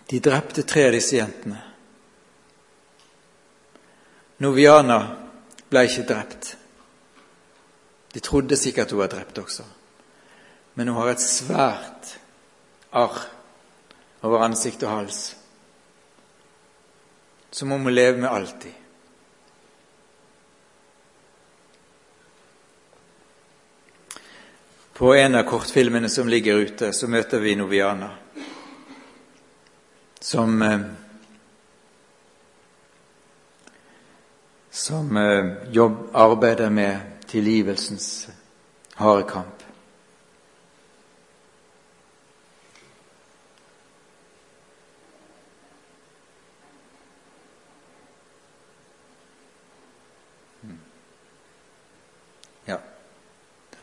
[0.07, 1.59] De drepte tre av disse jentene.
[4.43, 4.99] Noviana
[5.71, 6.55] ble ikke drept.
[8.13, 9.63] De trodde sikkert hun var drept også,
[10.77, 12.17] men hun har et svært
[12.93, 13.23] arr
[14.23, 15.23] over ansikt og hals
[17.53, 18.71] som må leve med alltid.
[24.93, 28.09] På en av kortfilmene som ligger ute, så møter vi Noviana,
[30.19, 30.85] som eh,
[34.73, 38.29] som eh, jobb, arbeider med tilgivelsens
[38.93, 39.62] harde kamp.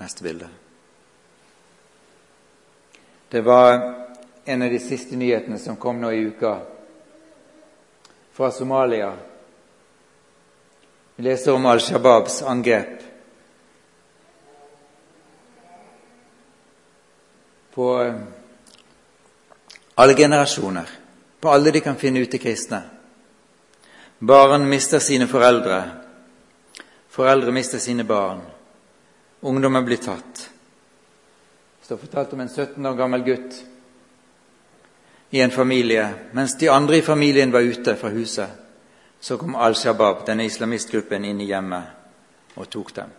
[0.01, 0.49] Neste bilde.
[3.29, 3.95] Det var
[4.45, 6.61] en av de siste nyhetene som kom nå i uka,
[8.33, 9.13] fra Somalia.
[11.17, 13.03] Vi leser om Al Shabaabs angrep
[17.75, 18.15] på eh,
[19.95, 20.89] alle generasjoner,
[21.41, 22.81] på alle de kan finne ut til kristne.
[24.19, 25.83] Barn mister sine foreldre,
[27.09, 28.41] foreldre mister sine barn.
[29.41, 30.51] Ungdommen blir tatt.
[31.81, 33.65] Det står fortalt om en 17 år gammel gutt
[35.31, 36.15] i en familie.
[36.33, 38.49] Mens de andre i familien var ute fra huset,
[39.21, 43.11] så kom Al Shabaab, denne islamistgruppen, inn i hjemmet og tok dem.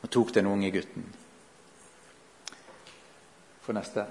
[0.00, 1.04] Og tok den unge gutten.
[3.60, 4.06] For neste.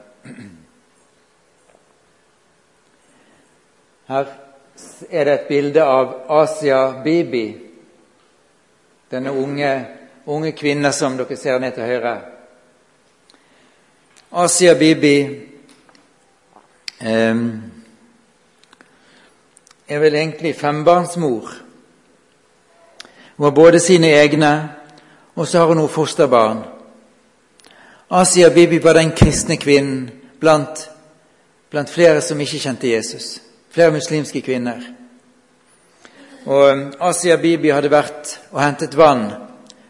[4.09, 4.25] Her
[5.09, 7.45] er det et bilde av Asia Bibi,
[9.09, 9.98] denne unge,
[10.29, 12.13] unge kvinner som dere ser ned til høyre.
[14.31, 15.15] Asia Bibi
[17.01, 17.39] eh,
[19.89, 21.49] er vel egentlig fembarnsmor.
[23.37, 24.69] Hun har både sine egne,
[25.35, 26.61] og så har hun noen fosterbarn.
[28.09, 30.89] Asia Bibi var den kristne kvinnen blant,
[31.69, 33.39] blant flere som ikke kjente Jesus.
[33.71, 34.81] Flere muslimske kvinner.
[36.45, 39.48] Og Asia Bibi hadde vært og hentet vann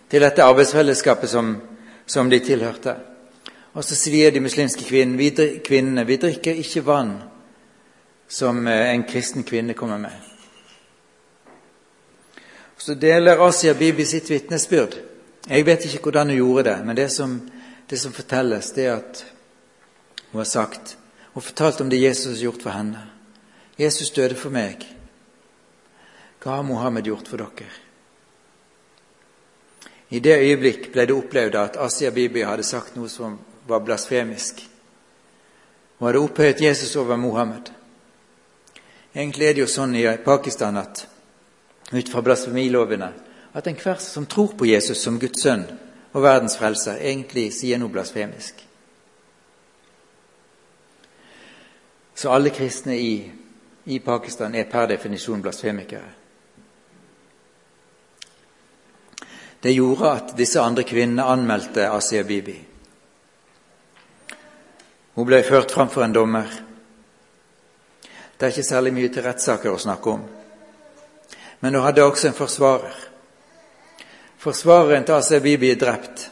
[0.10, 1.54] til dette arbeidsfellesskapet som,
[2.06, 2.96] som de tilhørte.
[3.74, 7.14] Og så sier de muslimske kvinnene vi, kvinnene, vi drikker ikke vann
[8.30, 10.12] som eh, en kristen kvinne kommer med.
[12.78, 14.96] Så deler Asia Bibi sitt vitnesbyrd.
[15.50, 17.36] Jeg vet ikke hvordan hun gjorde det, men det som,
[17.90, 19.26] det som fortelles, det er at
[20.32, 20.96] hun har sagt
[21.34, 23.04] Hun fortalte om det Jesus har gjort for henne.
[23.78, 24.82] Jesus døde for meg.
[26.42, 27.70] Hva har Mohammed gjort for dere?
[30.10, 34.64] I det øyeblikk ble det opplevd at Asia Bibi hadde sagt noe som var blasfemisk.
[36.00, 37.70] Hun hadde opphøyet Jesus over Mohammed.
[39.16, 41.06] Egentlig er det jo sånn i Pakistan at
[41.92, 43.12] ut fra blasfemilovene
[43.54, 45.66] at enhver som tror på Jesus som Guds sønn
[46.14, 48.64] og verdens frelser, egentlig sier noe blasfemisk.
[52.16, 53.14] Så alle kristne i,
[53.86, 56.10] i Pakistan er per definisjon blasfemikere.
[59.62, 62.56] Det gjorde at disse andre kvinnene anmeldte Asiya Bibi.
[65.14, 66.48] Hun ble ført framfor en dommer.
[68.38, 70.26] Det er ikke særlig mye til rettssaker å snakke om.
[71.60, 73.00] Men hun hadde også en forsvarer.
[74.40, 76.30] Forsvareren til Asiya Bibi er drept.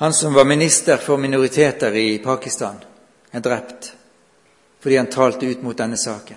[0.00, 2.80] Han som var minister for minoriteter i Pakistan,
[3.30, 3.92] er drept
[4.82, 6.36] fordi han talte ut mot denne saken.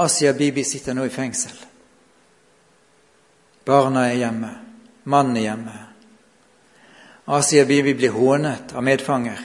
[0.00, 1.52] Asiya Bibi sitter nå i fengsel.
[3.66, 4.52] Barna er hjemme,
[5.10, 5.76] mannen er hjemme.
[7.26, 9.40] Asia Bibi blir hånet av medfanger.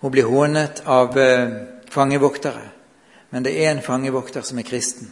[0.00, 1.50] Hun blir hånet av eh,
[1.92, 2.62] fangevoktere.
[3.30, 5.10] Men det er en fangevokter som er kristen,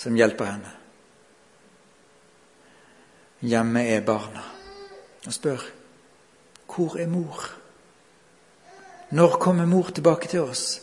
[0.00, 0.72] som hjelper henne.
[3.40, 4.42] Hjemme er barna
[5.26, 5.62] og spør
[6.70, 7.44] hvor er mor?
[9.10, 10.80] Når kommer mor tilbake til oss?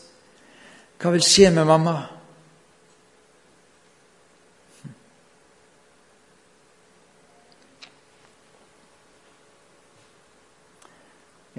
[1.00, 1.96] Hva vil skje med mamma?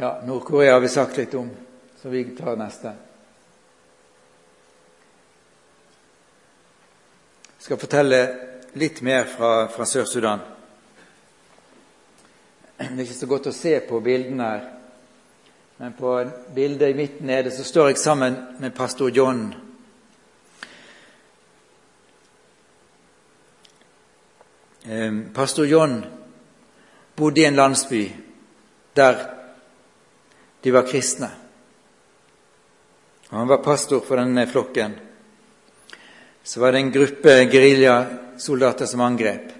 [0.00, 1.50] Ja, Nord-Korea har vi sagt litt om,
[2.02, 2.92] så vi tar neste.
[7.56, 8.18] Jeg skal fortelle
[8.78, 10.44] litt mer fra, fra Sør-Sudan.
[12.76, 14.68] Det er ikke så godt å se på bildene her,
[15.80, 16.12] men på
[16.54, 19.48] bildet i midten nede så står jeg sammen med pastor John.
[25.34, 25.98] Pastor John
[27.18, 28.04] bodde i en landsby
[28.94, 29.37] der
[30.62, 31.30] de var kristne.
[33.28, 34.94] Og han var pastor for denne flokken.
[36.42, 39.52] Så var det en gruppe geriljasoldater som angrep.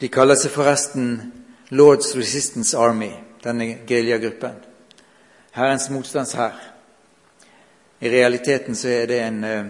[0.00, 1.14] De kaller seg forresten
[1.72, 3.12] Lords Resistance Army,
[3.42, 4.58] denne geriljagruppen.
[5.56, 6.58] Herrens motstandshær.
[8.00, 9.66] I realiteten så er det en, eh,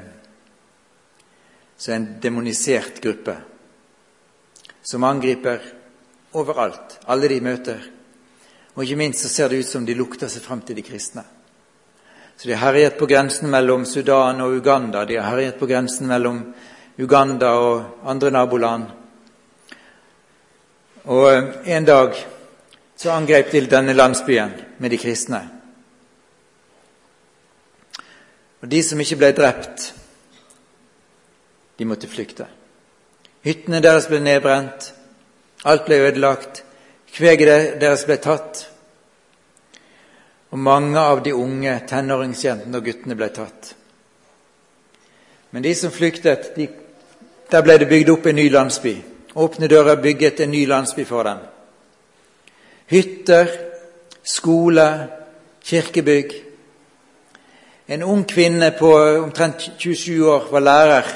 [1.76, 3.36] så en demonisert gruppe
[4.82, 5.60] som angriper
[6.32, 7.99] overalt, alle de møter.
[8.74, 11.24] Og ikke minst så ser det ut som de lukter seg frem til de kristne.
[12.36, 15.04] Så de har herjet på grensen mellom Sudan og Uganda.
[15.04, 16.42] De har herjet på grensen mellom
[16.98, 18.86] Uganda og andre naboland.
[21.04, 22.16] Og eh, en dag
[22.96, 25.40] så angrep de denne landsbyen med de kristne.
[28.60, 29.94] Og de som ikke ble drept,
[31.78, 32.44] de måtte flykte.
[33.44, 34.90] Hyttene deres ble nedbrent,
[35.64, 36.64] alt ble ødelagt.
[37.14, 38.64] Kveget deres ble tatt,
[40.50, 43.74] og mange av de unge tenåringsjentene og guttene ble tatt.
[45.50, 46.68] Men de som flyktet, de,
[47.50, 48.94] der ble det bygd opp en ny landsby.
[49.34, 51.42] Åpne dører bygget en ny landsby for dem.
[52.90, 53.50] Hytter,
[54.22, 54.86] skole,
[55.62, 56.34] kirkebygg.
[57.90, 58.90] En ung kvinne på
[59.22, 61.12] omtrent 27 år var lærer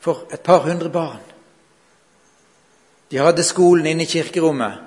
[0.00, 1.20] for et par hundre barn.
[3.10, 4.85] De hadde skolen inne i kirkerommet.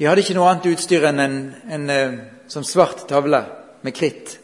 [0.00, 1.34] De hadde ikke noe annet utstyr enn en,
[1.68, 3.42] en, en eh, som svart tavle
[3.84, 4.38] med kritt.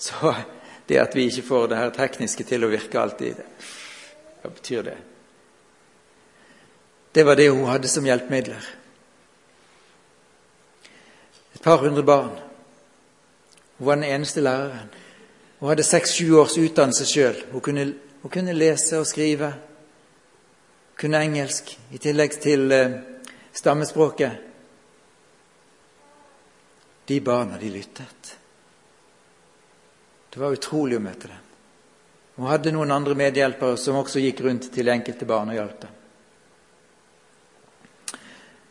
[0.00, 0.32] Så
[0.88, 3.42] det at vi ikke får det her tekniske til å virke alltid,
[4.40, 4.96] hva betyr det?
[7.12, 8.64] Det var det hun hadde som hjelpemidler.
[11.52, 12.32] Et par hundre barn.
[13.76, 14.88] Hun var den eneste læreren.
[15.60, 17.44] Hun hadde seks-sju års utdannelse sjøl.
[17.52, 17.84] Hun,
[18.22, 19.52] hun, kunne lese og skrive.
[19.52, 23.00] hun Kunne engelsk i tillegg til eh,
[23.52, 24.32] stammespråket.
[27.04, 28.38] De barna, de lyttet.
[30.30, 31.46] Det var utrolig å møte dem.
[32.36, 35.96] Hun hadde noen andre medhjelpere som også gikk rundt til enkelte barn og hjalp dem.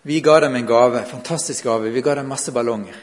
[0.02, 1.92] Vi ga dem en gave, fantastisk gave.
[1.92, 2.96] Vi ga dem masse ballonger.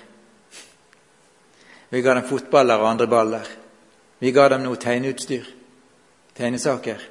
[1.88, 3.46] Vi ga dem fotballer og andre baller.
[4.18, 5.44] Vi ga dem noe tegneutstyr,
[6.34, 7.04] tegnesaker.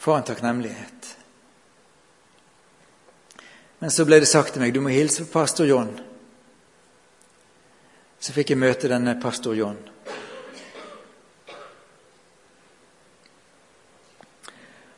[0.00, 0.93] For en takknemlighet.
[3.84, 5.90] Men så ble det sagt til meg du må hilse på pastor John.
[8.16, 9.76] Så fikk jeg møte denne pastor John.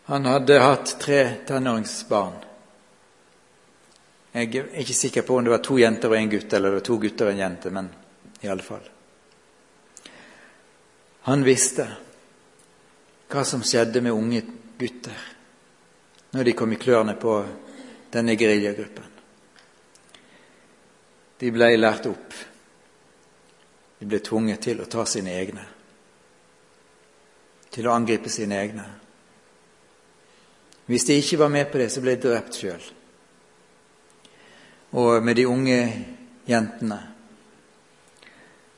[0.06, 1.18] Han hadde hatt tre
[1.50, 2.38] tenåringsbarn.
[4.38, 6.78] Jeg er ikke sikker på om det var to jenter og en gutt, eller det
[6.84, 7.92] var to gutter og en jente, men
[8.38, 8.88] i alle fall.
[11.26, 11.90] Han visste
[13.34, 14.46] hva som skjedde med unge
[14.78, 15.30] gutter
[16.38, 17.40] når de kom i klørne på
[18.12, 19.12] denne geriljagruppen.
[21.38, 22.36] De ble lært opp.
[23.98, 25.64] De ble tvunget til å ta sine egne.
[27.72, 28.86] Til å angripe sine egne.
[30.86, 32.92] Hvis de ikke var med på det, så ble de drept sjøl
[34.96, 35.80] og med de unge
[36.46, 36.98] jentene,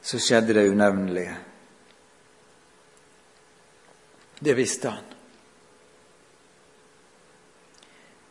[0.03, 1.37] så skjedde det unevnelige.
[4.39, 5.08] Det visste han.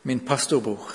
[0.07, 0.91] Min pastorbror.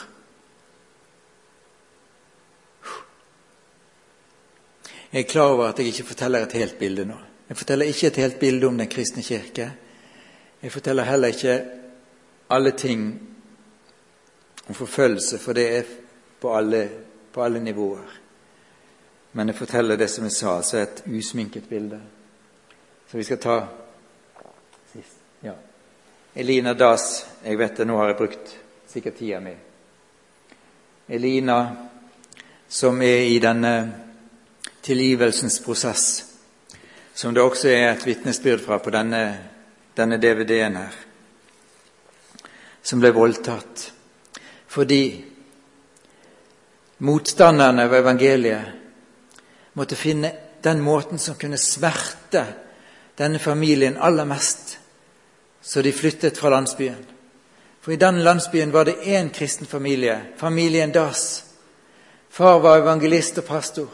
[5.12, 7.18] Jeg er klar over at jeg ikke forteller et helt bilde nå.
[7.48, 9.72] Jeg forteller ikke et helt bilde om Den kristne kirke.
[10.62, 11.64] Jeg forteller heller ikke
[12.50, 13.20] alle ting
[14.68, 15.82] om forfølgelse, for det er
[16.40, 16.90] på alle,
[17.32, 18.18] på alle nivåer.
[19.32, 22.00] Men jeg forteller det som jeg sa, så er et usminket bilde.
[23.10, 23.60] Så vi skal ta
[24.92, 25.20] sist.
[25.42, 25.52] Ja.
[26.34, 27.26] Elina Das.
[27.44, 28.61] Jeg vet det, nå har jeg brukt
[28.92, 29.54] sikkert tida mi.
[31.08, 31.76] Elina,
[32.68, 33.72] som er i denne
[34.82, 36.04] tilgivelsens prosess,
[37.14, 39.22] som det også er et vitnesbyrd fra på denne,
[39.96, 40.94] denne DVD-en her,
[42.82, 43.90] som ble voldtatt
[44.72, 45.02] fordi
[47.04, 50.30] motstanderne av evangeliet måtte finne
[50.64, 52.46] den måten som kunne smerte
[53.20, 54.78] denne familien aller mest,
[55.60, 57.11] så de flyttet fra landsbyen.
[57.82, 61.44] For i den landsbyen var det én kristen familie, familien Das.
[62.28, 63.88] Far var evangelist og pastor.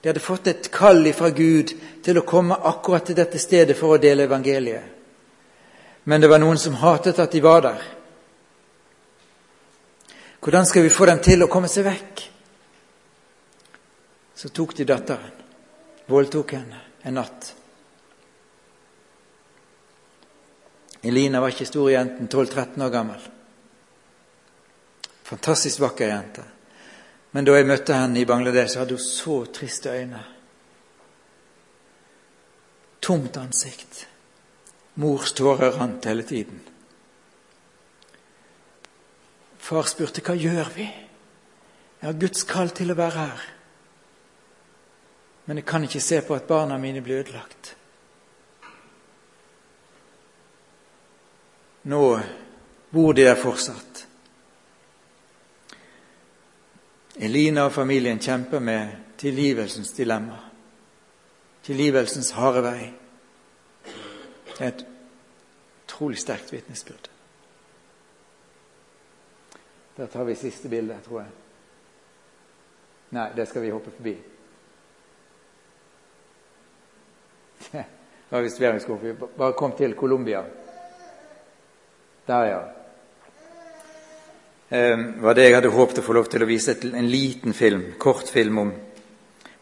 [0.00, 1.72] De hadde fått et kall fra Gud
[2.04, 4.84] til å komme akkurat til dette stedet for å dele evangeliet.
[6.04, 7.80] Men det var noen som hatet at de var der.
[10.42, 12.22] Hvordan skal vi få dem til å komme seg vekk?
[14.36, 15.32] Så tok de datteren,
[16.10, 17.52] voldtok henne en natt.
[21.02, 23.22] Elina var ikke stor jenten, 12-13 år gammel.
[25.26, 26.44] Fantastisk vakker jente.
[27.32, 30.20] Men da jeg møtte henne i Bangladesh, hadde hun så triste øyne.
[33.02, 34.06] Tomt ansikt.
[34.94, 36.60] Mors tårer rant hele tiden.
[39.62, 40.86] Far spurte hva gjør vi?
[40.86, 43.44] Jeg har Guds kall til å være her.
[45.46, 47.76] Men jeg kan ikke se på at barna mine blir ødelagt.
[51.82, 52.20] Nå
[52.90, 54.06] bor de der fortsatt.
[57.16, 60.38] Elina og familien kjemper med tilgivelsens dilemma.
[61.62, 62.92] Tilgivelsens harde vei.
[64.52, 64.84] Det er et
[65.84, 67.10] utrolig sterkt vitnesbyrd.
[69.96, 71.30] Da tar vi siste bilde, tror jeg.
[73.12, 74.14] Nei, det skal vi hoppe forbi.
[77.72, 77.84] Det
[78.30, 78.60] var visst
[79.02, 80.44] Vi bare kom til Colombia.
[82.26, 82.62] Der, ja.
[84.68, 87.92] Det var det jeg hadde håpet å få lov til å vise en liten film,
[88.00, 88.72] kortfilm om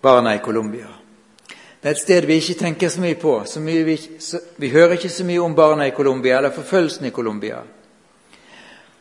[0.02, 0.86] barna i Colombia.
[1.80, 3.34] Det er et sted vi ikke tenker så mye på.
[3.48, 7.08] Så mye vi, så, vi hører ikke så mye om barna i Colombia eller forfølgelsen
[7.08, 7.62] i Colombia.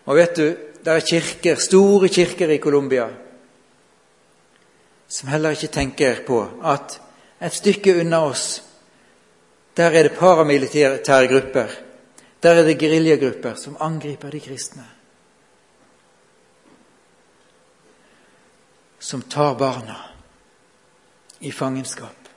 [0.08, 0.46] Og vet du,
[0.80, 3.10] det er kirker, store kirker i Colombia
[5.10, 6.40] som heller ikke tenker på
[6.70, 7.00] at
[7.42, 8.62] et stykke unna oss,
[9.78, 11.70] der er det paramilitære grupper.
[12.40, 14.86] Der er det geriljagrupper som angriper de kristne.
[19.00, 19.96] Som tar barna
[21.40, 22.30] i fangenskap.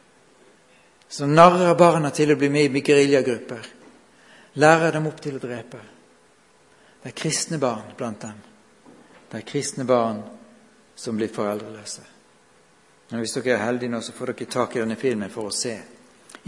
[1.09, 3.66] Som narrer barna til å bli med i geriljagrupper.
[4.55, 5.80] Lærer dem opp til å drepe.
[7.03, 8.40] Det er kristne barn blant dem.
[9.30, 10.22] Det er kristne barn
[10.94, 12.03] som blir foreldreløse.
[13.11, 15.55] Men hvis dere er heldige nå, så får dere tak i denne filmen for å
[15.57, 15.74] se.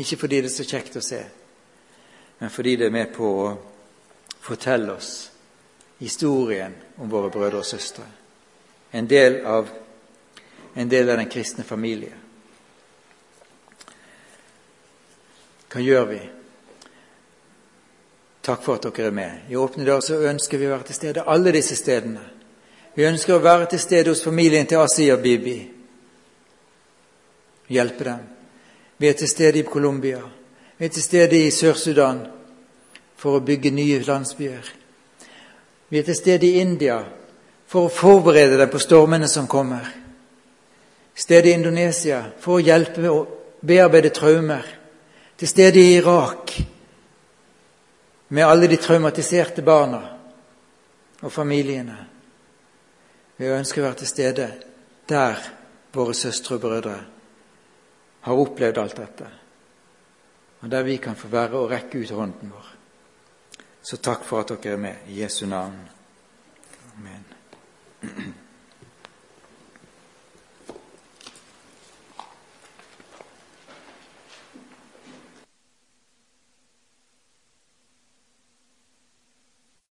[0.01, 1.21] Ikke fordi det er så kjekt å se,
[2.39, 3.47] men fordi det er med på å
[4.45, 5.31] fortelle oss
[5.99, 8.05] historien om våre brødre og søstre.
[8.91, 9.69] En del av,
[10.75, 12.13] en del av den kristne familie.
[15.73, 16.21] Hva gjør vi?
[18.45, 19.47] Takk for at dere er med.
[19.49, 22.23] I Åpne dører så ønsker vi å være til stede alle disse stedene.
[22.95, 25.57] Vi ønsker å være til stede hos familien til Asiya Bibi.
[27.75, 28.21] Hjelpe dem.
[29.01, 30.21] Vi er til stede i Colombia.
[30.85, 32.19] Er til stede i Sør-Sudan
[33.17, 34.67] for å bygge nye landsbyer.
[35.89, 36.99] Vi er til stede i India
[37.71, 39.87] for å forberede deg på stormene som kommer.
[41.17, 43.23] Stedet i Indonesia for å hjelpe med å
[43.65, 44.67] bearbeide traumer.
[45.41, 46.53] Til stede i Irak
[48.29, 50.03] med alle de traumatiserte barna
[51.23, 51.97] og familiene.
[53.41, 54.51] Vi ønsker å være til stede
[55.09, 55.41] der
[55.97, 56.99] våre søstre og brødre
[58.29, 59.31] har opplevd alt dette,
[60.65, 62.71] og der vi kan få være og rekke ut hånden vår.
[63.85, 64.95] Så takk for at dere er med.
[65.13, 65.77] I Jesu navn.
[66.97, 67.25] Amen.